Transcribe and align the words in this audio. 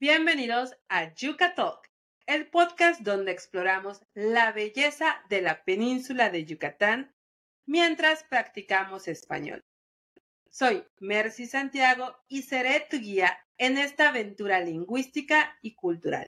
Bienvenidos 0.00 0.74
a 0.88 1.12
Yuca 1.12 1.54
Talk, 1.54 1.86
el 2.24 2.48
podcast 2.48 3.02
donde 3.02 3.32
exploramos 3.32 4.00
la 4.14 4.50
belleza 4.50 5.22
de 5.28 5.42
la 5.42 5.62
península 5.62 6.30
de 6.30 6.46
Yucatán 6.46 7.14
mientras 7.66 8.24
practicamos 8.24 9.08
español. 9.08 9.60
Soy 10.48 10.86
Mercy 11.00 11.44
Santiago 11.44 12.16
y 12.28 12.44
seré 12.44 12.86
tu 12.88 12.96
guía 12.96 13.46
en 13.58 13.76
esta 13.76 14.08
aventura 14.08 14.60
lingüística 14.60 15.58
y 15.60 15.74
cultural. 15.74 16.26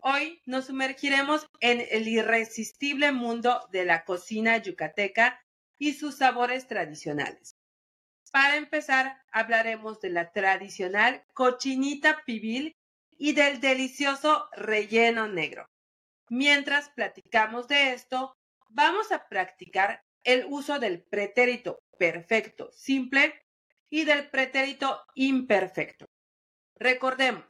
Hoy 0.00 0.42
nos 0.44 0.64
sumergiremos 0.64 1.46
en 1.60 1.86
el 1.92 2.08
irresistible 2.08 3.12
mundo 3.12 3.68
de 3.70 3.84
la 3.84 4.04
cocina 4.04 4.58
yucateca 4.58 5.40
y 5.78 5.92
sus 5.92 6.16
sabores 6.16 6.66
tradicionales. 6.66 7.57
Para 8.30 8.56
empezar, 8.56 9.22
hablaremos 9.32 10.00
de 10.00 10.10
la 10.10 10.30
tradicional 10.32 11.24
cochinita 11.32 12.22
pibil 12.26 12.76
y 13.10 13.32
del 13.32 13.60
delicioso 13.60 14.48
relleno 14.52 15.28
negro. 15.28 15.66
Mientras 16.28 16.90
platicamos 16.90 17.68
de 17.68 17.92
esto, 17.92 18.36
vamos 18.68 19.12
a 19.12 19.28
practicar 19.28 20.04
el 20.24 20.44
uso 20.48 20.78
del 20.78 21.02
pretérito 21.02 21.80
perfecto 21.98 22.70
simple 22.72 23.34
y 23.88 24.04
del 24.04 24.28
pretérito 24.28 25.00
imperfecto. 25.14 26.06
Recordemos 26.74 27.44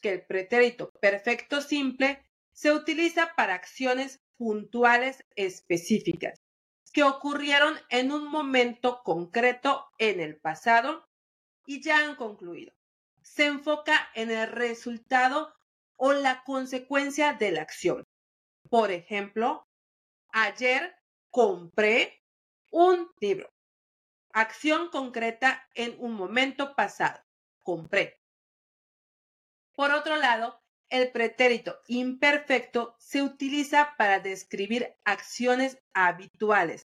que 0.00 0.10
el 0.10 0.26
pretérito 0.26 0.90
perfecto 1.00 1.60
simple 1.60 2.24
se 2.52 2.72
utiliza 2.72 3.34
para 3.36 3.54
acciones 3.54 4.20
puntuales 4.36 5.24
específicas 5.36 6.43
que 6.94 7.02
ocurrieron 7.02 7.76
en 7.88 8.12
un 8.12 8.28
momento 8.28 9.02
concreto 9.02 9.90
en 9.98 10.20
el 10.20 10.36
pasado 10.40 11.04
y 11.66 11.82
ya 11.82 11.98
han 11.98 12.14
concluido. 12.14 12.72
Se 13.20 13.46
enfoca 13.46 14.10
en 14.14 14.30
el 14.30 14.46
resultado 14.46 15.52
o 15.96 16.12
la 16.12 16.44
consecuencia 16.44 17.32
de 17.32 17.50
la 17.50 17.62
acción. 17.62 18.04
Por 18.70 18.92
ejemplo, 18.92 19.66
ayer 20.28 20.94
compré 21.30 22.22
un 22.70 23.10
libro. 23.18 23.52
Acción 24.32 24.88
concreta 24.88 25.68
en 25.74 25.96
un 25.98 26.12
momento 26.12 26.76
pasado. 26.76 27.20
Compré. 27.64 28.20
Por 29.74 29.90
otro 29.90 30.16
lado, 30.16 30.64
el 30.90 31.10
pretérito 31.10 31.80
imperfecto 31.88 32.94
se 33.00 33.22
utiliza 33.22 33.94
para 33.98 34.20
describir 34.20 34.94
acciones 35.04 35.78
habituales, 35.92 36.86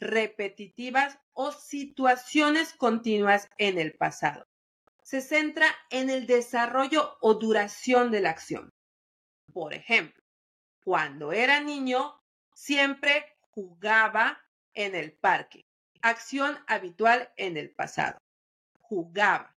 repetitivas 0.00 1.18
o 1.32 1.52
situaciones 1.52 2.72
continuas 2.72 3.48
en 3.58 3.78
el 3.78 3.94
pasado. 3.94 4.46
Se 5.02 5.20
centra 5.20 5.66
en 5.90 6.10
el 6.10 6.26
desarrollo 6.26 7.16
o 7.20 7.34
duración 7.34 8.10
de 8.10 8.20
la 8.20 8.30
acción. 8.30 8.72
Por 9.52 9.74
ejemplo, 9.74 10.22
cuando 10.84 11.32
era 11.32 11.60
niño, 11.60 12.22
siempre 12.54 13.36
jugaba 13.50 14.40
en 14.74 14.94
el 14.94 15.12
parque. 15.12 15.66
Acción 16.02 16.56
habitual 16.66 17.32
en 17.36 17.56
el 17.56 17.70
pasado. 17.70 18.18
Jugaba. 18.80 19.56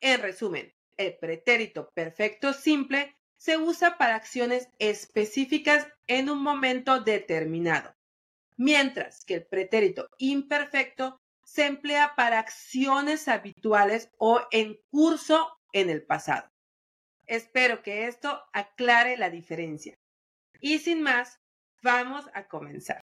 En 0.00 0.20
resumen, 0.20 0.74
el 0.96 1.16
pretérito 1.16 1.90
perfecto 1.94 2.52
simple 2.52 3.16
se 3.36 3.56
usa 3.56 3.98
para 3.98 4.16
acciones 4.16 4.68
específicas 4.78 5.88
en 6.06 6.30
un 6.30 6.42
momento 6.42 7.00
determinado, 7.00 7.95
mientras 8.56 9.24
que 9.24 9.34
el 9.34 9.46
pretérito 9.46 10.08
imperfecto 10.18 11.20
se 11.44 11.66
emplea 11.66 12.14
para 12.16 12.38
acciones 12.38 13.28
habituales 13.28 14.10
o 14.18 14.40
en 14.50 14.78
curso 14.90 15.56
en 15.72 15.90
el 15.90 16.04
pasado. 16.04 16.48
Espero 17.26 17.82
que 17.82 18.06
esto 18.06 18.42
aclare 18.52 19.16
la 19.16 19.30
diferencia. 19.30 19.94
Y 20.60 20.78
sin 20.78 21.02
más, 21.02 21.38
vamos 21.82 22.24
a 22.34 22.48
comenzar. 22.48 23.00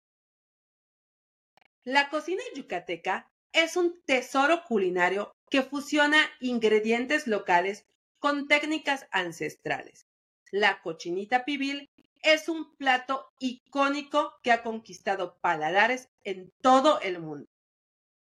La 1.84 2.08
cocina 2.08 2.42
yucateca 2.54 3.30
es 3.52 3.76
un 3.76 4.02
tesoro 4.04 4.64
culinario 4.64 5.32
que 5.48 5.62
fusiona 5.62 6.18
ingredientes 6.40 7.26
locales 7.26 7.86
con 8.18 8.48
técnicas 8.48 9.06
ancestrales. 9.12 10.06
La 10.50 10.82
cochinita 10.82 11.44
pibil 11.44 11.88
es 12.26 12.48
un 12.48 12.76
plato 12.76 13.32
icónico 13.38 14.40
que 14.42 14.50
ha 14.50 14.64
conquistado 14.64 15.38
paladares 15.40 16.10
en 16.24 16.52
todo 16.60 17.00
el 17.00 17.20
mundo, 17.20 17.48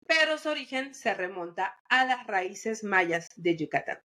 pero 0.06 0.38
su 0.38 0.50
origen 0.50 0.94
se 0.94 1.14
remonta 1.14 1.80
a 1.88 2.03
las 2.03 2.28
raíces 2.28 2.84
mayas 2.84 3.30
de 3.38 3.56
Yucatán. 3.56 4.03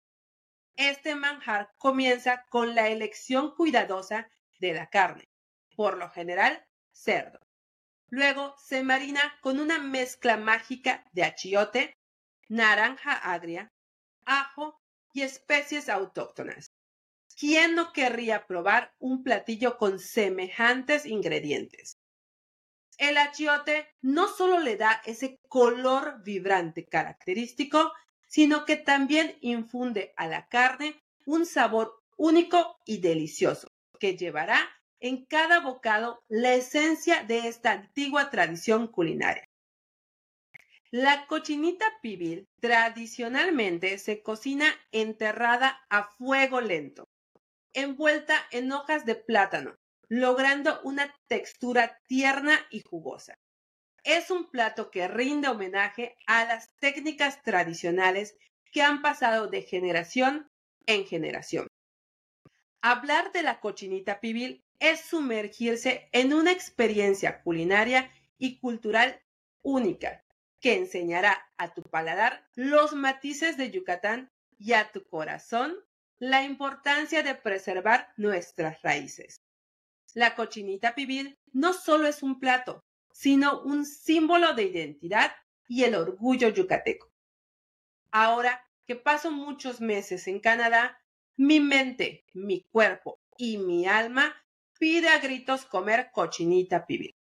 Este 0.77 1.13
manjar 1.15 1.73
comienza 1.77 2.45
con 2.49 2.73
la 2.73 2.87
elección 2.87 3.53
cuidadosa 3.53 4.29
de 4.59 4.73
la 4.73 4.89
carne, 4.89 5.27
por 5.75 5.97
lo 5.97 6.09
general 6.09 6.65
cerdo. 6.93 7.39
Luego 8.07 8.55
se 8.57 8.81
marina 8.81 9.37
con 9.41 9.59
una 9.59 9.77
mezcla 9.77 10.37
mágica 10.37 11.03
de 11.11 11.25
achiote, 11.25 11.97
naranja 12.47 13.11
agria, 13.11 13.73
ajo 14.23 14.79
y 15.11 15.23
especies 15.23 15.89
autóctonas. 15.89 16.74
¿Quién 17.37 17.75
no 17.75 17.91
querría 17.91 18.47
probar 18.47 18.93
un 18.97 19.21
platillo 19.21 19.77
con 19.77 19.99
semejantes 19.99 21.05
ingredientes? 21.05 21.97
El 22.97 23.17
achiote 23.17 23.87
no 24.01 24.29
solo 24.29 24.59
le 24.59 24.77
da 24.77 25.01
ese 25.05 25.39
color 25.49 26.23
vibrante 26.23 26.85
característico, 26.85 27.91
sino 28.25 28.63
que 28.63 28.77
también 28.77 29.37
infunde 29.41 30.13
a 30.15 30.27
la 30.27 30.47
carne 30.47 31.03
un 31.25 31.45
sabor 31.45 32.01
único 32.15 32.77
y 32.85 32.99
delicioso, 32.99 33.67
que 33.99 34.15
llevará 34.15 34.59
en 35.01 35.25
cada 35.25 35.59
bocado 35.59 36.23
la 36.29 36.53
esencia 36.53 37.23
de 37.23 37.49
esta 37.49 37.73
antigua 37.73 38.29
tradición 38.29 38.87
culinaria. 38.87 39.43
La 40.89 41.27
cochinita 41.27 41.85
pibil 42.01 42.47
tradicionalmente 42.61 43.97
se 43.97 44.21
cocina 44.21 44.73
enterrada 44.93 45.85
a 45.89 46.03
fuego 46.03 46.61
lento, 46.61 47.09
envuelta 47.75 48.35
en 48.51 48.71
hojas 48.71 49.05
de 49.05 49.15
plátano, 49.15 49.77
logrando 50.07 50.81
una 50.83 51.13
textura 51.27 51.99
tierna 52.07 52.59
y 52.71 52.81
jugosa. 52.81 53.35
Es 54.03 54.31
un 54.31 54.49
plato 54.49 54.91
que 54.91 55.07
rinde 55.07 55.47
homenaje 55.47 56.15
a 56.27 56.45
las 56.45 56.75
técnicas 56.77 57.41
tradicionales 57.43 58.35
que 58.71 58.81
han 58.81 59.01
pasado 59.01 59.47
de 59.47 59.61
generación 59.61 60.49
en 60.85 61.05
generación. 61.05 61.67
Hablar 62.81 63.31
de 63.31 63.41
la 63.41 63.59
cochinita 63.59 64.19
pibil 64.19 64.63
es 64.79 65.01
sumergirse 65.01 66.09
en 66.11 66.33
una 66.33 66.51
experiencia 66.51 67.41
culinaria 67.41 68.11
y 68.37 68.59
cultural 68.59 69.21
única 69.63 70.23
que 70.59 70.75
enseñará 70.75 71.51
a 71.57 71.73
tu 71.73 71.81
paladar 71.81 72.47
los 72.55 72.93
matices 72.93 73.57
de 73.57 73.71
Yucatán 73.71 74.31
y 74.57 74.73
a 74.73 74.91
tu 74.91 75.07
corazón 75.07 75.75
la 76.19 76.43
importancia 76.43 77.23
de 77.23 77.35
preservar 77.35 78.13
nuestras 78.17 78.81
raíces. 78.81 79.41
La 80.13 80.35
cochinita 80.35 80.95
pibil 80.95 81.37
no 81.51 81.73
solo 81.73 82.07
es 82.07 82.23
un 82.23 82.39
plato, 82.39 82.83
sino 83.11 83.61
un 83.61 83.85
símbolo 83.85 84.53
de 84.53 84.63
identidad 84.63 85.31
y 85.67 85.83
el 85.83 85.95
orgullo 85.95 86.49
yucateco. 86.49 87.11
Ahora 88.11 88.65
que 88.85 88.95
paso 88.95 89.31
muchos 89.31 89.81
meses 89.81 90.27
en 90.27 90.39
Canadá, 90.39 91.01
mi 91.35 91.59
mente, 91.59 92.25
mi 92.33 92.61
cuerpo 92.61 93.19
y 93.37 93.57
mi 93.57 93.87
alma 93.87 94.35
pide 94.79 95.09
a 95.09 95.19
gritos 95.19 95.65
comer 95.65 96.11
cochinita 96.11 96.85
pibil. 96.85 97.15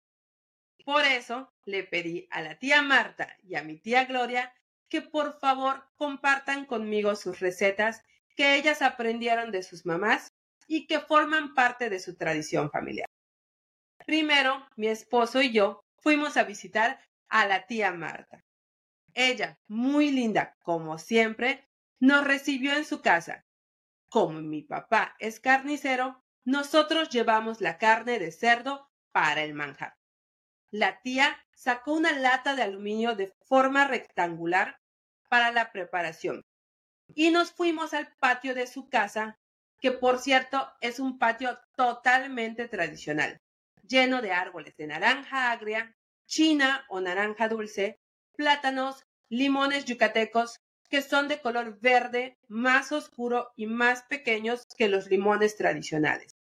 Por 0.84 1.04
eso 1.04 1.52
le 1.64 1.82
pedí 1.82 2.28
a 2.30 2.42
la 2.42 2.58
tía 2.58 2.82
Marta 2.82 3.36
y 3.42 3.56
a 3.56 3.62
mi 3.62 3.78
tía 3.78 4.04
Gloria 4.04 4.52
que 4.88 5.00
por 5.00 5.38
favor 5.40 5.88
compartan 5.96 6.66
conmigo 6.66 7.16
sus 7.16 7.40
recetas 7.40 8.02
que 8.34 8.56
ellas 8.56 8.82
aprendieron 8.82 9.50
de 9.50 9.62
sus 9.62 9.86
mamás 9.86 10.32
y 10.66 10.86
que 10.86 11.00
forman 11.00 11.54
parte 11.54 11.90
de 11.90 12.00
su 12.00 12.16
tradición 12.16 12.70
familiar. 12.70 13.08
Primero, 14.06 14.66
mi 14.76 14.88
esposo 14.88 15.40
y 15.40 15.52
yo 15.52 15.80
fuimos 15.98 16.36
a 16.36 16.44
visitar 16.44 17.00
a 17.28 17.46
la 17.46 17.66
tía 17.66 17.92
Marta. 17.92 18.44
Ella, 19.14 19.58
muy 19.68 20.10
linda 20.10 20.56
como 20.62 20.98
siempre, 20.98 21.66
nos 22.00 22.24
recibió 22.24 22.74
en 22.74 22.84
su 22.84 23.00
casa. 23.00 23.44
Como 24.08 24.40
mi 24.40 24.62
papá 24.62 25.14
es 25.18 25.40
carnicero, 25.40 26.22
nosotros 26.44 27.08
llevamos 27.08 27.60
la 27.60 27.78
carne 27.78 28.18
de 28.18 28.32
cerdo 28.32 28.90
para 29.12 29.42
el 29.42 29.54
manjar. 29.54 29.94
La 30.70 31.00
tía 31.00 31.38
sacó 31.52 31.92
una 31.94 32.12
lata 32.12 32.54
de 32.56 32.62
aluminio 32.62 33.14
de 33.14 33.32
forma 33.46 33.86
rectangular 33.86 34.80
para 35.28 35.52
la 35.52 35.72
preparación 35.72 36.44
y 37.14 37.30
nos 37.30 37.52
fuimos 37.52 37.94
al 37.94 38.14
patio 38.18 38.54
de 38.54 38.66
su 38.66 38.88
casa, 38.88 39.38
que 39.80 39.92
por 39.92 40.18
cierto 40.18 40.72
es 40.80 40.98
un 40.98 41.18
patio 41.18 41.58
totalmente 41.76 42.68
tradicional, 42.68 43.40
lleno 43.82 44.22
de 44.22 44.32
árboles 44.32 44.76
de 44.76 44.86
naranja 44.86 45.50
agria, 45.52 45.94
china 46.26 46.84
o 46.88 47.00
naranja 47.00 47.48
dulce, 47.48 47.98
plátanos, 48.36 49.04
limones 49.28 49.84
yucatecos, 49.84 50.56
que 50.88 51.02
son 51.02 51.28
de 51.28 51.40
color 51.40 51.78
verde, 51.80 52.36
más 52.48 52.92
oscuro 52.92 53.52
y 53.56 53.66
más 53.66 54.02
pequeños 54.02 54.64
que 54.76 54.88
los 54.88 55.08
limones 55.08 55.56
tradicionales. 55.56 56.34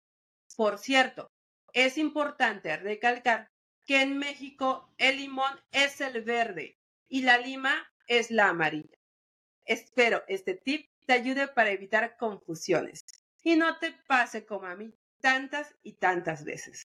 Por 0.56 0.78
cierto, 0.78 1.30
es 1.72 1.96
importante 1.96 2.76
recalcar 2.76 3.48
que 3.86 4.02
en 4.02 4.18
México 4.18 4.92
el 4.98 5.16
limón 5.16 5.58
es 5.72 6.00
el 6.00 6.22
verde 6.22 6.76
y 7.08 7.22
la 7.22 7.38
lima 7.38 7.90
es 8.06 8.30
la 8.30 8.48
amarilla. 8.48 9.01
Espero 9.64 10.22
este 10.28 10.54
tip 10.54 10.90
te 11.06 11.12
ayude 11.12 11.48
para 11.48 11.70
evitar 11.70 12.16
confusiones 12.16 13.04
y 13.42 13.56
no 13.56 13.78
te 13.78 13.92
pase 14.06 14.44
como 14.44 14.66
a 14.66 14.76
mí 14.76 14.94
tantas 15.20 15.74
y 15.82 15.94
tantas 15.94 16.44
veces. 16.44 16.88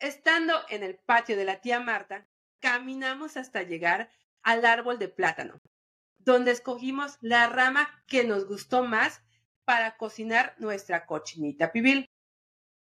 Estando 0.00 0.54
en 0.68 0.82
el 0.82 0.98
patio 0.98 1.36
de 1.36 1.44
la 1.44 1.60
tía 1.60 1.78
Marta, 1.80 2.26
caminamos 2.60 3.36
hasta 3.36 3.62
llegar 3.62 4.10
al 4.42 4.64
árbol 4.64 4.98
de 4.98 5.08
plátano, 5.08 5.60
donde 6.18 6.50
escogimos 6.50 7.18
la 7.20 7.48
rama 7.48 8.02
que 8.06 8.24
nos 8.24 8.46
gustó 8.46 8.84
más 8.84 9.22
para 9.64 9.96
cocinar 9.96 10.54
nuestra 10.58 11.06
cochinita 11.06 11.70
pibil. 11.70 12.10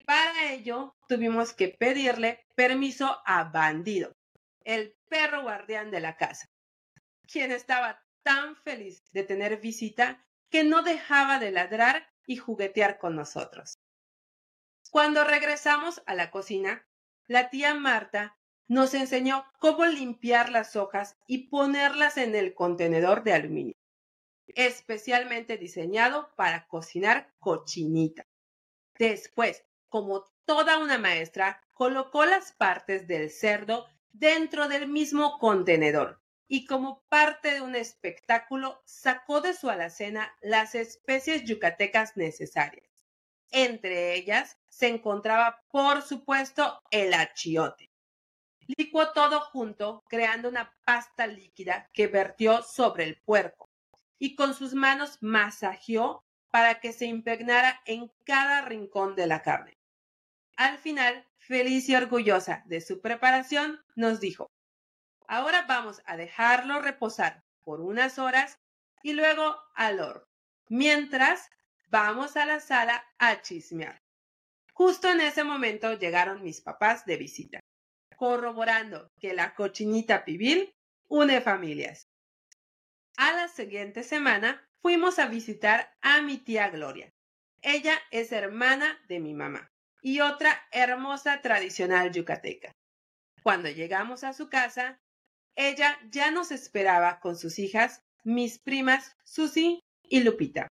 Para 0.05 0.51
ello, 0.51 0.95
tuvimos 1.07 1.53
que 1.53 1.69
pedirle 1.69 2.45
permiso 2.55 3.21
a 3.25 3.45
Bandido, 3.45 4.13
el 4.63 4.95
perro 5.07 5.43
guardián 5.43 5.91
de 5.91 5.99
la 5.99 6.17
casa, 6.17 6.47
quien 7.27 7.51
estaba 7.51 8.04
tan 8.25 8.55
feliz 8.55 9.03
de 9.11 9.23
tener 9.23 9.61
visita 9.61 10.25
que 10.49 10.63
no 10.63 10.81
dejaba 10.81 11.37
de 11.37 11.51
ladrar 11.51 12.09
y 12.25 12.37
juguetear 12.37 12.97
con 12.97 13.15
nosotros. 13.15 13.77
Cuando 14.89 15.23
regresamos 15.23 16.01
a 16.07 16.15
la 16.15 16.31
cocina, 16.31 16.87
la 17.27 17.51
tía 17.51 17.75
Marta 17.75 18.35
nos 18.67 18.95
enseñó 18.95 19.45
cómo 19.59 19.85
limpiar 19.85 20.49
las 20.49 20.75
hojas 20.75 21.17
y 21.27 21.49
ponerlas 21.49 22.17
en 22.17 22.33
el 22.33 22.55
contenedor 22.55 23.23
de 23.23 23.33
aluminio, 23.33 23.75
especialmente 24.47 25.57
diseñado 25.57 26.33
para 26.35 26.67
cocinar 26.67 27.31
cochinita. 27.37 28.25
Después, 28.97 29.65
como 29.87 30.25
toda 30.45 30.79
una 30.79 30.97
maestra, 30.97 31.61
colocó 31.73 32.25
las 32.25 32.53
partes 32.53 33.05
del 33.07 33.29
cerdo 33.29 33.85
dentro 34.13 34.67
del 34.67 34.87
mismo 34.87 35.37
contenedor 35.37 36.24
y 36.47 36.65
como 36.65 37.03
parte 37.09 37.53
de 37.53 37.61
un 37.61 37.75
espectáculo 37.75 38.81
sacó 38.85 39.41
de 39.41 39.53
su 39.53 39.69
alacena 39.69 40.35
las 40.41 40.75
especies 40.75 41.43
yucatecas 41.43 42.15
necesarias. 42.17 42.87
Entre 43.51 44.15
ellas 44.15 44.57
se 44.69 44.87
encontraba, 44.87 45.63
por 45.69 46.01
supuesto, 46.01 46.81
el 46.91 47.13
achiote. 47.13 47.91
Licuó 48.77 49.11
todo 49.11 49.41
junto, 49.41 50.03
creando 50.07 50.49
una 50.49 50.73
pasta 50.85 51.27
líquida 51.27 51.89
que 51.93 52.07
vertió 52.07 52.63
sobre 52.63 53.03
el 53.03 53.21
puerco 53.21 53.69
y 54.17 54.35
con 54.35 54.53
sus 54.53 54.73
manos 54.73 55.17
masajeó 55.21 56.23
para 56.49 56.79
que 56.79 56.93
se 56.93 57.05
impregnara 57.05 57.81
en 57.85 58.11
cada 58.23 58.61
rincón 58.61 59.15
de 59.15 59.27
la 59.27 59.41
carne. 59.41 59.77
Al 60.57 60.77
final, 60.77 61.27
feliz 61.37 61.89
y 61.89 61.95
orgullosa 61.95 62.63
de 62.65 62.81
su 62.81 63.01
preparación, 63.01 63.83
nos 63.95 64.19
dijo, 64.19 64.49
ahora 65.27 65.65
vamos 65.67 66.01
a 66.05 66.17
dejarlo 66.17 66.81
reposar 66.81 67.43
por 67.63 67.81
unas 67.81 68.19
horas 68.19 68.59
y 69.03 69.13
luego 69.13 69.57
al 69.75 69.99
horno. 69.99 70.25
Mientras, 70.69 71.49
vamos 71.89 72.37
a 72.37 72.45
la 72.45 72.59
sala 72.59 73.05
a 73.17 73.41
chismear. 73.41 74.01
Justo 74.73 75.09
en 75.09 75.21
ese 75.21 75.43
momento 75.43 75.93
llegaron 75.93 76.43
mis 76.43 76.61
papás 76.61 77.05
de 77.05 77.17
visita, 77.17 77.59
corroborando 78.15 79.09
que 79.19 79.33
la 79.33 79.55
cochinita 79.55 80.25
pibil 80.25 80.73
une 81.07 81.39
familias. 81.41 82.07
A 83.17 83.31
la 83.31 83.47
siguiente 83.47 84.03
semana 84.03 84.67
fuimos 84.81 85.19
a 85.19 85.27
visitar 85.27 85.95
a 86.01 86.21
mi 86.21 86.37
tía 86.37 86.69
Gloria. 86.69 87.09
Ella 87.61 87.97
es 88.11 88.31
hermana 88.31 88.99
de 89.07 89.19
mi 89.19 89.33
mamá 89.33 89.71
y 90.01 90.19
otra 90.19 90.67
hermosa 90.71 91.41
tradicional 91.41 92.11
yucateca. 92.11 92.71
Cuando 93.41 93.69
llegamos 93.69 94.23
a 94.23 94.33
su 94.33 94.49
casa, 94.49 94.99
ella 95.55 95.97
ya 96.09 96.31
nos 96.31 96.51
esperaba 96.51 97.19
con 97.19 97.37
sus 97.37 97.59
hijas, 97.59 98.01
mis 98.23 98.59
primas 98.59 99.15
Susi 99.23 99.79
y 100.03 100.21
Lupita. 100.21 100.67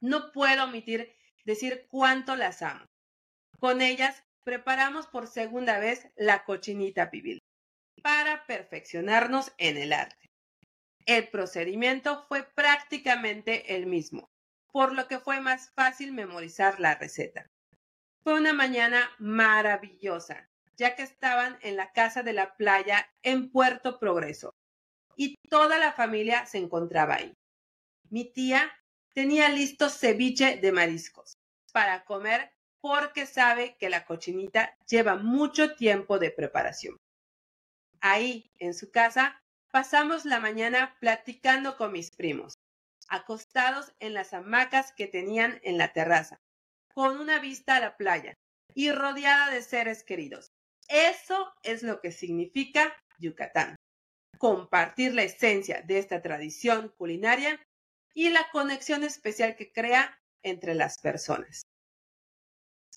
No 0.00 0.32
puedo 0.32 0.64
omitir 0.64 1.14
decir 1.44 1.86
cuánto 1.88 2.36
las 2.36 2.62
amo. 2.62 2.84
Con 3.58 3.80
ellas 3.80 4.24
preparamos 4.44 5.06
por 5.06 5.26
segunda 5.26 5.78
vez 5.78 6.08
la 6.16 6.44
cochinita 6.44 7.10
pibil 7.10 7.38
para 8.02 8.46
perfeccionarnos 8.46 9.52
en 9.58 9.76
el 9.76 9.92
arte. 9.92 10.26
El 11.06 11.28
procedimiento 11.28 12.26
fue 12.28 12.44
prácticamente 12.54 13.74
el 13.74 13.86
mismo, 13.86 14.28
por 14.72 14.94
lo 14.94 15.08
que 15.08 15.18
fue 15.18 15.40
más 15.40 15.70
fácil 15.74 16.12
memorizar 16.12 16.78
la 16.80 16.94
receta. 16.94 17.46
Fue 18.22 18.34
una 18.34 18.52
mañana 18.52 19.10
maravillosa, 19.18 20.48
ya 20.78 20.94
que 20.94 21.02
estaban 21.02 21.58
en 21.62 21.76
la 21.76 21.92
casa 21.92 22.22
de 22.22 22.32
la 22.32 22.56
playa 22.56 23.10
en 23.22 23.50
Puerto 23.50 23.98
Progreso 23.98 24.54
y 25.16 25.34
toda 25.50 25.78
la 25.78 25.92
familia 25.92 26.46
se 26.46 26.58
encontraba 26.58 27.16
ahí. 27.16 27.34
Mi 28.08 28.24
tía 28.24 28.72
tenía 29.12 29.48
listo 29.48 29.90
ceviche 29.90 30.56
de 30.56 30.72
mariscos 30.72 31.34
para 31.72 32.04
comer 32.04 32.52
porque 32.80 33.26
sabe 33.26 33.76
que 33.78 33.90
la 33.90 34.06
cochinita 34.06 34.76
lleva 34.88 35.16
mucho 35.16 35.74
tiempo 35.74 36.20
de 36.20 36.30
preparación. 36.30 36.96
Ahí, 38.00 38.52
en 38.58 38.72
su 38.72 38.92
casa, 38.92 39.42
pasamos 39.72 40.24
la 40.24 40.38
mañana 40.38 40.96
platicando 41.00 41.76
con 41.76 41.90
mis 41.90 42.12
primos, 42.12 42.54
acostados 43.08 43.92
en 43.98 44.14
las 44.14 44.32
hamacas 44.32 44.92
que 44.92 45.08
tenían 45.08 45.58
en 45.64 45.76
la 45.76 45.92
terraza, 45.92 46.38
con 46.94 47.18
una 47.18 47.40
vista 47.40 47.76
a 47.76 47.80
la 47.80 47.96
playa 47.96 48.34
y 48.74 48.92
rodeada 48.92 49.50
de 49.50 49.62
seres 49.62 50.04
queridos. 50.04 50.52
Eso 50.88 51.52
es 51.62 51.82
lo 51.82 52.00
que 52.00 52.12
significa 52.12 52.96
Yucatán. 53.18 53.76
Compartir 54.38 55.14
la 55.14 55.22
esencia 55.22 55.82
de 55.82 55.98
esta 55.98 56.22
tradición 56.22 56.88
culinaria 56.96 57.60
y 58.14 58.30
la 58.30 58.48
conexión 58.50 59.04
especial 59.04 59.54
que 59.56 59.70
crea 59.70 60.18
entre 60.42 60.74
las 60.74 60.98
personas. 60.98 61.62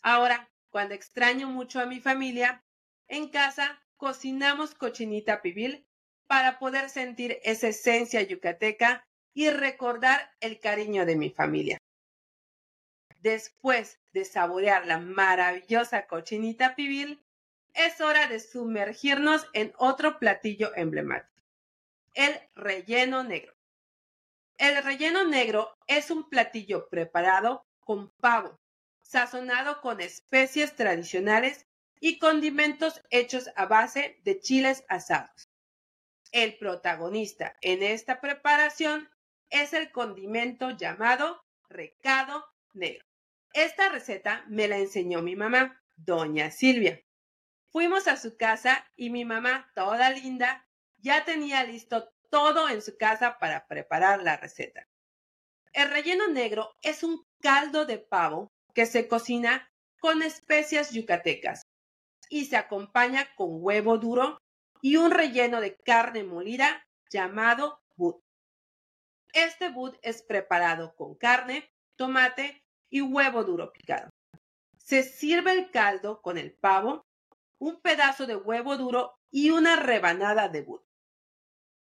Ahora, 0.01 0.49
cuando 0.69 0.95
extraño 0.95 1.49
mucho 1.49 1.79
a 1.79 1.85
mi 1.85 1.99
familia, 1.99 2.63
en 3.07 3.29
casa 3.29 3.83
cocinamos 3.97 4.73
cochinita 4.73 5.41
pibil 5.41 5.85
para 6.27 6.59
poder 6.59 6.89
sentir 6.89 7.39
esa 7.43 7.67
esencia 7.67 8.21
yucateca 8.21 9.03
y 9.33 9.49
recordar 9.49 10.31
el 10.39 10.59
cariño 10.59 11.05
de 11.05 11.17
mi 11.17 11.29
familia. 11.29 11.77
Después 13.19 13.99
de 14.13 14.25
saborear 14.25 14.87
la 14.87 14.97
maravillosa 14.97 16.07
cochinita 16.07 16.75
pibil, 16.75 17.23
es 17.73 18.01
hora 18.01 18.27
de 18.27 18.39
sumergirnos 18.39 19.47
en 19.53 19.73
otro 19.77 20.19
platillo 20.19 20.71
emblemático, 20.75 21.43
el 22.13 22.33
relleno 22.55 23.23
negro. 23.23 23.53
El 24.57 24.83
relleno 24.83 25.23
negro 25.23 25.77
es 25.87 26.11
un 26.11 26.29
platillo 26.29 26.87
preparado 26.89 27.65
con 27.79 28.11
pavo, 28.19 28.59
sazonado 29.01 29.81
con 29.81 30.01
especies 30.01 30.75
tradicionales 30.75 31.67
y 31.99 32.19
condimentos 32.19 33.01
hechos 33.09 33.49
a 33.55 33.65
base 33.65 34.19
de 34.23 34.39
chiles 34.39 34.83
asados. 34.87 35.49
El 36.31 36.57
protagonista 36.57 37.57
en 37.61 37.83
esta 37.83 38.21
preparación 38.21 39.09
es 39.49 39.73
el 39.73 39.91
condimento 39.91 40.71
llamado 40.71 41.43
recado 41.69 42.45
negro. 42.73 43.05
Esta 43.53 43.89
receta 43.89 44.45
me 44.47 44.67
la 44.67 44.77
enseñó 44.77 45.21
mi 45.21 45.35
mamá, 45.35 45.81
doña 45.97 46.51
Silvia. 46.51 47.01
Fuimos 47.71 48.07
a 48.07 48.17
su 48.17 48.35
casa 48.35 48.85
y 48.97 49.09
mi 49.09 49.23
mamá, 49.23 49.71
toda 49.75 50.09
linda, 50.09 50.67
ya 50.97 51.23
tenía 51.23 51.63
listo 51.63 52.11
todo 52.29 52.69
en 52.69 52.81
su 52.81 52.97
casa 52.97 53.39
para 53.39 53.65
preparar 53.67 54.21
la 54.21 54.37
receta. 54.37 54.87
El 55.73 55.89
relleno 55.89 56.27
negro 56.27 56.75
es 56.81 57.01
un 57.03 57.25
caldo 57.39 57.85
de 57.85 57.97
pavo 57.97 58.51
que 58.73 58.85
se 58.85 59.07
cocina 59.07 59.69
con 59.99 60.21
especias 60.21 60.91
yucatecas 60.91 61.61
y 62.29 62.45
se 62.45 62.57
acompaña 62.57 63.33
con 63.35 63.49
huevo 63.51 63.97
duro 63.97 64.37
y 64.81 64.97
un 64.97 65.11
relleno 65.11 65.61
de 65.61 65.77
carne 65.77 66.23
molida 66.23 66.85
llamado 67.09 67.81
but. 67.95 68.21
Este 69.33 69.69
but 69.69 69.97
es 70.01 70.23
preparado 70.23 70.93
con 70.95 71.15
carne, 71.15 71.71
tomate 71.95 72.63
y 72.89 73.01
huevo 73.01 73.43
duro 73.45 73.71
picado. 73.71 74.09
Se 74.77 75.03
sirve 75.03 75.53
el 75.53 75.71
caldo 75.71 76.21
con 76.21 76.37
el 76.37 76.51
pavo, 76.53 77.05
un 77.61 77.79
pedazo 77.79 78.25
de 78.25 78.35
huevo 78.35 78.75
duro 78.75 79.19
y 79.29 79.51
una 79.51 79.75
rebanada 79.75 80.49
de 80.49 80.63
bud. 80.63 80.81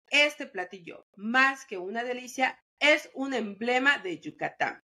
Este 0.09 0.47
platillo, 0.47 1.09
más 1.16 1.66
que 1.66 1.78
una 1.78 2.04
delicia, 2.04 2.62
es 2.78 3.11
un 3.12 3.35
emblema 3.35 3.99
de 3.99 4.21
Yucatán 4.21 4.85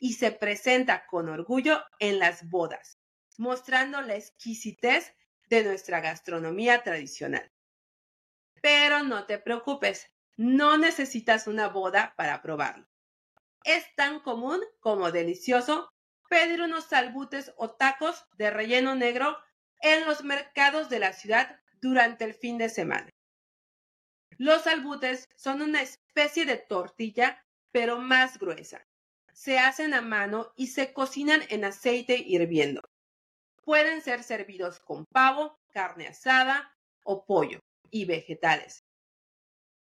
y 0.00 0.14
se 0.14 0.32
presenta 0.32 1.04
con 1.06 1.28
orgullo 1.28 1.84
en 1.98 2.18
las 2.18 2.48
bodas, 2.48 2.98
mostrando 3.36 4.00
la 4.00 4.16
exquisitez 4.16 5.14
de 5.50 5.62
nuestra 5.62 6.00
gastronomía 6.00 6.82
tradicional. 6.82 7.52
Pero 8.62 9.02
no 9.02 9.26
te 9.26 9.38
preocupes, 9.38 10.06
no 10.38 10.78
necesitas 10.78 11.48
una 11.48 11.68
boda 11.68 12.14
para 12.16 12.40
probarlo. 12.40 12.88
Es 13.62 13.84
tan 13.94 14.20
común 14.20 14.62
como 14.80 15.12
delicioso 15.12 15.92
pedir 16.30 16.62
unos 16.62 16.84
salbutes 16.84 17.52
o 17.58 17.72
tacos 17.72 18.24
de 18.38 18.50
relleno 18.50 18.94
negro 18.94 19.36
en 19.80 20.04
los 20.06 20.24
mercados 20.24 20.88
de 20.88 20.98
la 20.98 21.12
ciudad 21.12 21.60
durante 21.80 22.24
el 22.24 22.34
fin 22.34 22.58
de 22.58 22.68
semana. 22.68 23.08
Los 24.38 24.62
salbutes 24.62 25.28
son 25.36 25.62
una 25.62 25.82
especie 25.82 26.46
de 26.46 26.56
tortilla, 26.56 27.44
pero 27.72 27.98
más 27.98 28.38
gruesa. 28.38 28.82
Se 29.32 29.58
hacen 29.58 29.94
a 29.94 30.00
mano 30.00 30.52
y 30.56 30.68
se 30.68 30.92
cocinan 30.92 31.42
en 31.48 31.64
aceite 31.64 32.16
hirviendo. 32.16 32.82
Pueden 33.64 34.02
ser 34.02 34.22
servidos 34.22 34.80
con 34.80 35.04
pavo, 35.06 35.58
carne 35.72 36.08
asada 36.08 36.74
o 37.04 37.24
pollo 37.24 37.60
y 37.90 38.04
vegetales. 38.04 38.84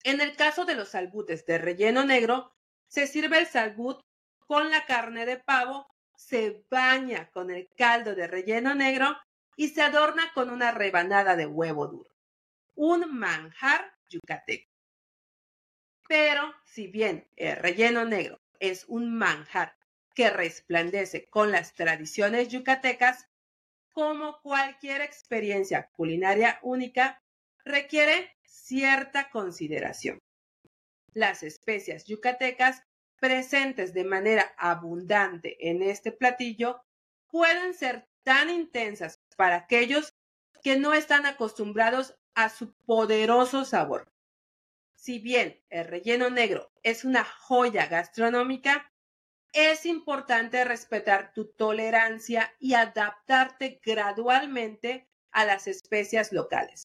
En 0.04 0.20
el 0.20 0.36
caso 0.36 0.64
de 0.64 0.74
los 0.74 0.90
salbutes 0.90 1.44
de 1.46 1.58
relleno 1.58 2.04
negro, 2.04 2.52
se 2.88 3.06
sirve 3.06 3.38
el 3.38 3.46
salbut 3.46 4.00
con 4.46 4.70
la 4.70 4.86
carne 4.86 5.26
de 5.26 5.36
pavo, 5.38 5.86
se 6.16 6.64
baña 6.70 7.30
con 7.30 7.50
el 7.50 7.68
caldo 7.76 8.14
de 8.14 8.26
relleno 8.26 8.74
negro 8.74 9.18
y 9.58 9.70
se 9.70 9.82
adorna 9.82 10.30
con 10.34 10.50
una 10.50 10.70
rebanada 10.70 11.34
de 11.34 11.44
huevo 11.44 11.88
duro. 11.88 12.08
Un 12.76 13.18
manjar 13.18 13.92
yucateco. 14.08 14.70
Pero 16.08 16.54
si 16.64 16.86
bien 16.86 17.28
el 17.34 17.56
relleno 17.56 18.04
negro 18.04 18.40
es 18.60 18.84
un 18.86 19.18
manjar 19.18 19.76
que 20.14 20.30
resplandece 20.30 21.28
con 21.28 21.50
las 21.50 21.74
tradiciones 21.74 22.46
yucatecas, 22.48 23.26
como 23.92 24.40
cualquier 24.42 25.00
experiencia 25.00 25.90
culinaria 25.90 26.60
única, 26.62 27.20
requiere 27.64 28.36
cierta 28.44 29.28
consideración. 29.28 30.20
Las 31.14 31.42
especias 31.42 32.04
yucatecas 32.04 32.84
presentes 33.18 33.92
de 33.92 34.04
manera 34.04 34.54
abundante 34.56 35.56
en 35.68 35.82
este 35.82 36.12
platillo 36.12 36.80
pueden 37.26 37.74
ser 37.74 38.06
tan 38.22 38.50
intensas 38.50 39.18
para 39.38 39.54
aquellos 39.54 40.12
que 40.64 40.76
no 40.76 40.94
están 40.94 41.24
acostumbrados 41.24 42.18
a 42.34 42.48
su 42.48 42.74
poderoso 42.74 43.64
sabor. 43.64 44.12
Si 44.96 45.20
bien 45.20 45.62
el 45.70 45.84
relleno 45.84 46.28
negro 46.28 46.72
es 46.82 47.04
una 47.04 47.22
joya 47.22 47.86
gastronómica, 47.86 48.92
es 49.52 49.86
importante 49.86 50.64
respetar 50.64 51.32
tu 51.32 51.52
tolerancia 51.52 52.52
y 52.58 52.74
adaptarte 52.74 53.80
gradualmente 53.84 55.08
a 55.30 55.44
las 55.44 55.68
especias 55.68 56.32
locales. 56.32 56.82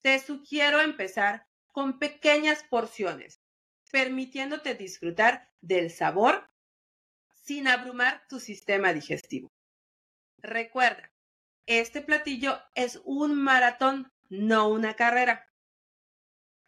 Te 0.00 0.18
sugiero 0.20 0.80
empezar 0.80 1.46
con 1.70 1.98
pequeñas 1.98 2.64
porciones, 2.64 3.42
permitiéndote 3.92 4.74
disfrutar 4.74 5.50
del 5.60 5.90
sabor 5.90 6.48
sin 7.34 7.68
abrumar 7.68 8.26
tu 8.26 8.40
sistema 8.40 8.94
digestivo. 8.94 9.48
Recuerda, 10.38 11.12
este 11.68 12.00
platillo 12.00 12.58
es 12.74 13.00
un 13.04 13.34
maratón, 13.34 14.10
no 14.30 14.68
una 14.68 14.94
carrera. 14.94 15.46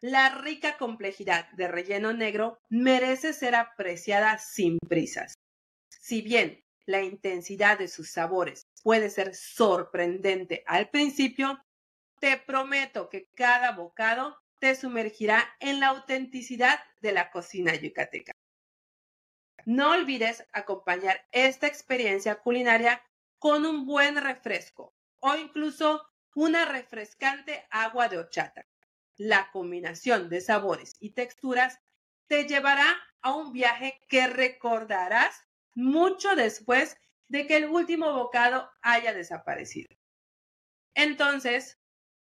La 0.03 0.29
rica 0.41 0.77
complejidad 0.77 1.51
de 1.53 1.69
relleno 1.69 2.13
negro 2.13 2.59
merece 2.69 3.33
ser 3.33 3.55
apreciada 3.55 4.39
sin 4.39 4.79
prisas. 4.79 5.35
Si 5.89 6.21
bien 6.21 6.63
la 6.85 7.03
intensidad 7.03 7.79
de 7.79 7.89
sus 7.89 8.11
sabores 8.11 8.67
puede 8.83 9.09
ser 9.09 9.35
sorprendente 9.35 10.65
al 10.67 10.91
principio, 10.91 11.63
te 12.21 12.37
prometo 12.37 13.09
que 13.09 13.27
cada 13.35 13.73
bocado 13.73 14.37
te 14.59 14.75
sumergirá 14.75 15.49
en 15.61 15.81
la 15.81 15.89
autenticidad 15.89 16.79
de 17.01 17.13
la 17.13 17.31
cocina 17.31 17.75
yucateca. 17.75 18.33
No 19.65 19.93
olvides 19.93 20.47
acompañar 20.53 21.27
esta 21.33 21.67
experiencia 21.67 22.37
culinaria 22.37 23.03
con 23.41 23.67
un 23.67 23.87
buen 23.87 24.17
refresco 24.17 24.95
o 25.19 25.35
incluso 25.35 26.07
una 26.37 26.67
refrescante 26.67 27.67
agua 27.71 28.09
de 28.09 28.19
horchata 28.19 28.65
la 29.21 29.51
combinación 29.51 30.31
de 30.31 30.41
sabores 30.41 30.95
y 30.99 31.11
texturas 31.11 31.79
te 32.27 32.47
llevará 32.47 32.97
a 33.21 33.35
un 33.35 33.53
viaje 33.53 34.01
que 34.09 34.27
recordarás 34.27 35.47
mucho 35.75 36.35
después 36.37 36.97
de 37.29 37.47
que 37.47 37.57
el 37.57 37.67
último 37.67 38.15
bocado 38.15 38.71
haya 38.81 39.13
desaparecido. 39.13 39.95
Entonces, 40.95 41.79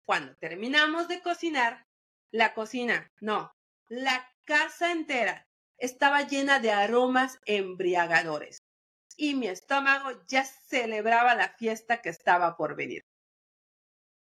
cuando 0.06 0.36
terminamos 0.36 1.06
de 1.08 1.20
cocinar, 1.20 1.86
la 2.30 2.54
cocina, 2.54 3.12
no, 3.20 3.52
la 3.88 4.26
casa 4.44 4.90
entera 4.90 5.46
estaba 5.76 6.22
llena 6.22 6.60
de 6.60 6.72
aromas 6.72 7.38
embriagadores 7.44 8.65
y 9.16 9.34
mi 9.34 9.48
estómago 9.48 10.10
ya 10.26 10.44
celebraba 10.44 11.34
la 11.34 11.48
fiesta 11.48 12.02
que 12.02 12.10
estaba 12.10 12.56
por 12.56 12.76
venir. 12.76 13.02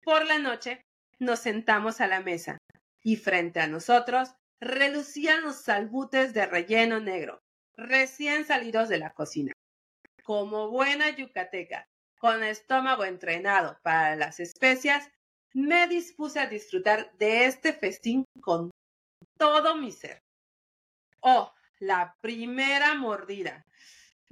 Por 0.04 0.26
la 0.26 0.40
noche, 0.40 0.82
nos 1.20 1.40
sentamos 1.40 2.02
a 2.02 2.08
la 2.08 2.20
mesa 2.20 2.58
y 3.02 3.16
frente 3.16 3.60
a 3.60 3.68
nosotros 3.68 4.36
relucían 4.60 5.42
los 5.42 5.62
salbutes 5.62 6.34
de 6.34 6.46
relleno 6.46 7.00
negro, 7.00 7.42
recién 7.76 8.46
salidos 8.46 8.90
de 8.90 8.98
la 8.98 9.14
cocina. 9.14 9.54
Como 10.24 10.70
buena 10.70 11.10
yucateca, 11.10 11.86
con 12.20 12.44
estómago 12.44 13.04
entrenado 13.04 13.78
para 13.84 14.16
las 14.16 14.40
especias, 14.40 15.10
me 15.54 15.88
dispuse 15.88 16.40
a 16.40 16.48
disfrutar 16.48 17.12
de 17.18 17.46
este 17.46 17.74
festín 17.74 18.26
con 18.42 18.72
todo 19.38 19.76
mi 19.76 19.92
ser. 19.92 20.20
Oh, 21.20 21.54
la 21.80 22.16
primera 22.22 22.96
mordida. 22.96 23.66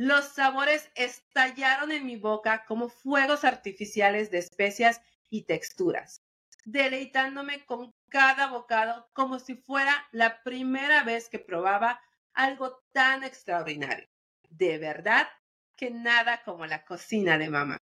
Los 0.03 0.29
sabores 0.29 0.89
estallaron 0.95 1.91
en 1.91 2.07
mi 2.07 2.15
boca 2.15 2.65
como 2.65 2.89
fuegos 2.89 3.43
artificiales 3.43 4.31
de 4.31 4.39
especias 4.39 4.99
y 5.29 5.43
texturas 5.43 6.23
deleitándome 6.65 7.67
con 7.67 7.93
cada 8.09 8.47
bocado 8.47 9.11
como 9.13 9.37
si 9.37 9.53
fuera 9.53 10.07
la 10.11 10.41
primera 10.41 11.03
vez 11.03 11.29
que 11.29 11.37
probaba 11.37 12.01
algo 12.33 12.81
tan 12.91 13.23
extraordinario. 13.23 14.07
De 14.49 14.79
verdad 14.79 15.27
que 15.75 15.91
nada 15.91 16.41
como 16.45 16.65
la 16.65 16.83
cocina 16.83 17.37
de 17.37 17.51
mamá. 17.51 17.77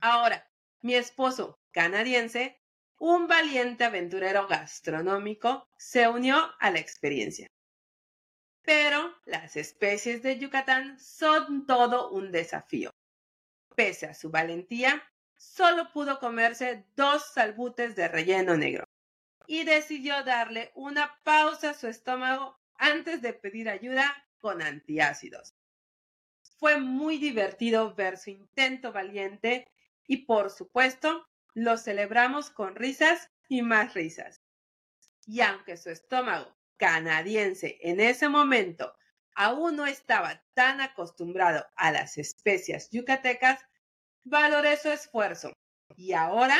Ahora, 0.00 0.44
mi 0.80 0.96
esposo 0.96 1.56
canadiense, 1.70 2.60
un 2.98 3.28
valiente 3.28 3.84
aventurero 3.84 4.48
gastronómico, 4.48 5.68
se 5.78 6.08
unió 6.08 6.52
a 6.58 6.72
la 6.72 6.80
experiencia. 6.80 7.48
Pero 8.64 9.14
las 9.26 9.56
especies 9.56 10.22
de 10.22 10.38
Yucatán 10.38 10.98
son 10.98 11.66
todo 11.66 12.10
un 12.10 12.32
desafío. 12.32 12.90
Pese 13.76 14.06
a 14.06 14.14
su 14.14 14.30
valentía, 14.30 15.02
solo 15.36 15.92
pudo 15.92 16.18
comerse 16.18 16.86
dos 16.96 17.32
salbutes 17.32 17.94
de 17.94 18.08
relleno 18.08 18.56
negro 18.56 18.84
y 19.46 19.64
decidió 19.64 20.22
darle 20.24 20.72
una 20.74 21.20
pausa 21.22 21.70
a 21.70 21.74
su 21.74 21.88
estómago 21.88 22.58
antes 22.76 23.20
de 23.20 23.34
pedir 23.34 23.68
ayuda 23.68 24.26
con 24.38 24.62
antiácidos. 24.62 25.54
Fue 26.58 26.78
muy 26.78 27.18
divertido 27.18 27.94
ver 27.94 28.16
su 28.16 28.30
intento 28.30 28.92
valiente 28.92 29.68
y 30.06 30.24
por 30.24 30.50
supuesto 30.50 31.28
lo 31.52 31.76
celebramos 31.76 32.50
con 32.50 32.74
risas 32.74 33.30
y 33.48 33.62
más 33.62 33.94
risas. 33.94 34.40
Y 35.26 35.40
aunque 35.40 35.76
su 35.76 35.90
estómago 35.90 36.56
canadiense 36.76 37.78
en 37.82 38.00
ese 38.00 38.28
momento 38.28 38.94
aún 39.34 39.76
no 39.76 39.86
estaba 39.86 40.44
tan 40.54 40.80
acostumbrado 40.80 41.66
a 41.76 41.90
las 41.90 42.18
especias 42.18 42.88
yucatecas, 42.90 43.60
valoré 44.22 44.76
su 44.76 44.90
esfuerzo 44.90 45.52
y 45.96 46.12
ahora 46.12 46.56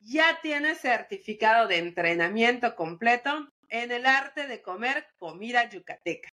ya 0.00 0.40
tiene 0.40 0.74
certificado 0.74 1.66
de 1.68 1.78
entrenamiento 1.78 2.76
completo 2.76 3.52
en 3.68 3.90
el 3.90 4.06
arte 4.06 4.46
de 4.46 4.62
comer 4.62 5.06
comida 5.16 5.68
yucateca. 5.68 6.28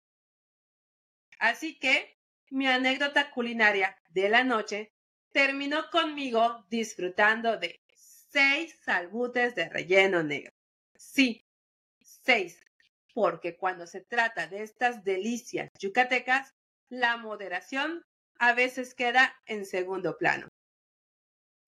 Así 1.39 1.79
que 1.79 2.17
mi 2.49 2.67
anécdota 2.67 3.31
culinaria 3.31 3.97
de 4.09 4.29
la 4.29 4.43
noche 4.43 4.91
terminó 5.31 5.89
conmigo 5.89 6.65
disfrutando 6.69 7.57
de 7.57 7.79
seis 7.95 8.77
salbutes 8.83 9.55
de 9.55 9.69
relleno 9.69 10.21
negro. 10.21 10.51
Sí, 10.95 11.45
seis, 12.01 12.61
porque 13.13 13.57
cuando 13.57 13.87
se 13.87 14.01
trata 14.01 14.47
de 14.47 14.63
estas 14.63 15.03
delicias 15.03 15.69
yucatecas, 15.79 16.53
la 16.89 17.17
moderación 17.17 18.03
a 18.39 18.53
veces 18.53 18.95
queda 18.95 19.35
en 19.45 19.65
segundo 19.65 20.17
plano. 20.17 20.47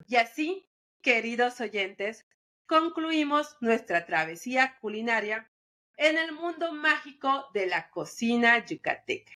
Y 0.06 0.16
así, 0.16 0.68
queridos 1.02 1.60
oyentes, 1.60 2.26
concluimos 2.66 3.56
nuestra 3.60 4.06
travesía 4.06 4.76
culinaria 4.80 5.50
en 5.96 6.18
el 6.18 6.32
mundo 6.32 6.72
mágico 6.72 7.46
de 7.54 7.66
la 7.66 7.90
cocina 7.90 8.64
yucateca. 8.64 9.32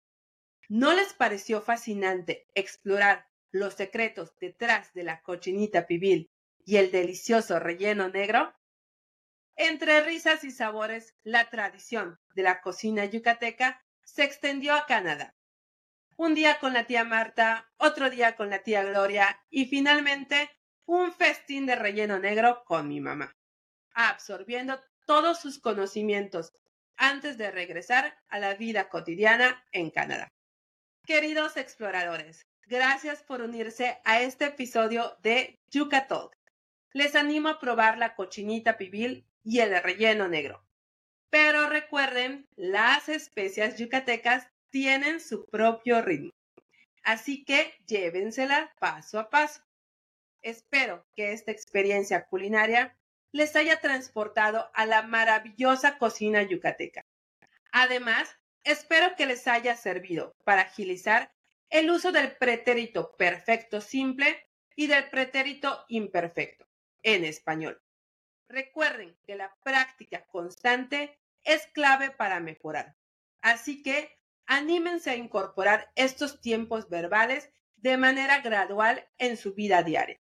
¿No 0.68 0.94
les 0.94 1.12
pareció 1.12 1.60
fascinante 1.60 2.48
explorar 2.54 3.28
los 3.52 3.74
secretos 3.74 4.36
detrás 4.40 4.92
de 4.94 5.04
la 5.04 5.22
cochinita 5.22 5.86
pibil 5.86 6.30
y 6.64 6.76
el 6.76 6.90
delicioso 6.90 7.60
relleno 7.60 8.08
negro? 8.08 8.52
Entre 9.58 10.02
risas 10.02 10.44
y 10.44 10.50
sabores, 10.50 11.14
la 11.22 11.48
tradición 11.48 12.20
de 12.34 12.42
la 12.42 12.60
cocina 12.60 13.06
yucateca 13.06 13.82
se 14.04 14.22
extendió 14.22 14.74
a 14.74 14.84
Canadá. 14.84 15.34
Un 16.16 16.34
día 16.34 16.58
con 16.60 16.74
la 16.74 16.86
tía 16.86 17.04
Marta, 17.04 17.72
otro 17.78 18.10
día 18.10 18.36
con 18.36 18.50
la 18.50 18.62
tía 18.62 18.84
Gloria 18.84 19.42
y 19.48 19.64
finalmente 19.64 20.50
un 20.84 21.10
festín 21.10 21.64
de 21.64 21.74
relleno 21.74 22.18
negro 22.18 22.64
con 22.66 22.86
mi 22.86 23.00
mamá, 23.00 23.34
absorbiendo 23.92 24.78
todos 25.06 25.40
sus 25.40 25.58
conocimientos 25.58 26.52
antes 26.96 27.38
de 27.38 27.50
regresar 27.50 28.18
a 28.28 28.38
la 28.38 28.54
vida 28.54 28.90
cotidiana 28.90 29.64
en 29.72 29.90
Canadá. 29.90 30.28
Queridos 31.04 31.56
exploradores, 31.56 32.46
gracias 32.66 33.22
por 33.22 33.40
unirse 33.40 33.98
a 34.04 34.20
este 34.20 34.46
episodio 34.46 35.16
de 35.22 35.58
Yuca 35.70 36.06
Les 36.92 37.14
animo 37.14 37.48
a 37.48 37.58
probar 37.58 37.96
la 37.96 38.14
cochinita 38.14 38.76
pibil 38.76 39.26
y 39.46 39.60
el 39.60 39.80
relleno 39.80 40.26
negro. 40.26 40.66
Pero 41.30 41.68
recuerden, 41.68 42.48
las 42.56 43.08
especias 43.08 43.78
yucatecas 43.78 44.48
tienen 44.70 45.20
su 45.20 45.46
propio 45.46 46.02
ritmo. 46.02 46.32
Así 47.04 47.44
que 47.44 47.72
llévensela 47.86 48.74
paso 48.80 49.20
a 49.20 49.30
paso. 49.30 49.62
Espero 50.42 51.06
que 51.14 51.32
esta 51.32 51.52
experiencia 51.52 52.26
culinaria 52.26 52.98
les 53.30 53.54
haya 53.54 53.80
transportado 53.80 54.68
a 54.74 54.84
la 54.84 55.02
maravillosa 55.02 55.96
cocina 55.98 56.42
yucateca. 56.42 57.06
Además, 57.70 58.36
espero 58.64 59.14
que 59.14 59.26
les 59.26 59.46
haya 59.46 59.76
servido 59.76 60.34
para 60.44 60.62
agilizar 60.62 61.32
el 61.70 61.90
uso 61.90 62.10
del 62.10 62.36
pretérito 62.36 63.12
perfecto 63.16 63.80
simple 63.80 64.48
y 64.74 64.88
del 64.88 65.08
pretérito 65.08 65.84
imperfecto 65.88 66.66
en 67.04 67.24
español. 67.24 67.80
Recuerden 68.48 69.16
que 69.26 69.36
la 69.36 69.54
práctica 69.62 70.24
constante 70.26 71.18
es 71.42 71.66
clave 71.68 72.10
para 72.10 72.40
mejorar. 72.40 72.96
Así 73.40 73.82
que 73.82 74.18
anímense 74.46 75.10
a 75.10 75.16
incorporar 75.16 75.90
estos 75.94 76.40
tiempos 76.40 76.88
verbales 76.88 77.50
de 77.76 77.96
manera 77.96 78.40
gradual 78.40 79.06
en 79.18 79.36
su 79.36 79.54
vida 79.54 79.82
diaria. 79.82 80.18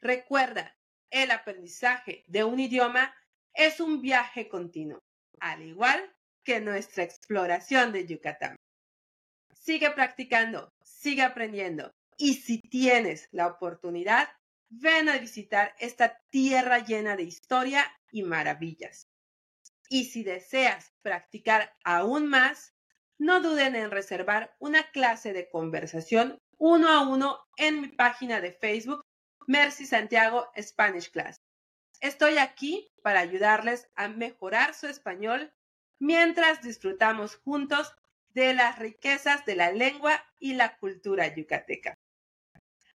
Recuerda, 0.00 0.76
el 1.10 1.30
aprendizaje 1.30 2.24
de 2.26 2.44
un 2.44 2.60
idioma 2.60 3.14
es 3.54 3.80
un 3.80 4.00
viaje 4.00 4.48
continuo, 4.48 5.00
al 5.40 5.62
igual 5.62 6.14
que 6.44 6.60
nuestra 6.60 7.02
exploración 7.02 7.92
de 7.92 8.06
Yucatán. 8.06 8.56
Sigue 9.52 9.90
practicando, 9.90 10.72
sigue 10.82 11.22
aprendiendo 11.22 11.90
y 12.16 12.34
si 12.34 12.60
tienes 12.60 13.28
la 13.32 13.46
oportunidad, 13.46 14.28
ven 14.70 15.08
a 15.08 15.18
visitar 15.18 15.74
esta 15.78 16.20
tierra 16.30 16.78
llena 16.78 17.16
de 17.16 17.24
historia 17.24 17.84
y 18.10 18.22
maravillas. 18.22 19.08
Y 19.88 20.04
si 20.04 20.22
deseas 20.22 20.92
practicar 21.02 21.74
aún 21.84 22.26
más, 22.26 22.74
no 23.18 23.40
duden 23.40 23.74
en 23.74 23.90
reservar 23.90 24.54
una 24.58 24.90
clase 24.90 25.32
de 25.32 25.48
conversación 25.48 26.38
uno 26.58 26.88
a 26.88 27.08
uno 27.08 27.38
en 27.56 27.80
mi 27.80 27.88
página 27.88 28.40
de 28.40 28.52
Facebook 28.52 29.04
Mercy 29.46 29.86
Santiago 29.86 30.48
Spanish 30.60 31.10
Class. 31.10 31.40
Estoy 32.00 32.38
aquí 32.38 32.92
para 33.02 33.20
ayudarles 33.20 33.88
a 33.96 34.08
mejorar 34.08 34.74
su 34.74 34.86
español 34.86 35.52
mientras 35.98 36.62
disfrutamos 36.62 37.36
juntos 37.36 37.96
de 38.34 38.54
las 38.54 38.78
riquezas 38.78 39.44
de 39.46 39.56
la 39.56 39.72
lengua 39.72 40.24
y 40.38 40.54
la 40.54 40.76
cultura 40.76 41.34
yucateca. 41.34 41.97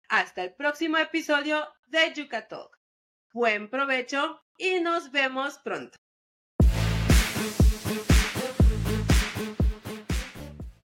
Hasta 0.10 0.44
el 0.44 0.56
próximo 0.56 0.98
episodio 0.98 1.72
de 1.86 2.12
Yucatalk. 2.16 2.76
Buen 3.32 3.70
provecho 3.70 4.42
y 4.58 4.80
nos 4.80 5.12
vemos 5.12 5.60
pronto. 5.60 6.00